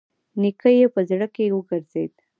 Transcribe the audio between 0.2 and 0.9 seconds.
نيکه يې